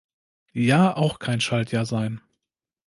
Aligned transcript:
Jahr 0.55 0.97
auch 0.97 1.19
kein 1.19 1.41
Schaltjahr 1.41 1.85
sein. 1.85 2.21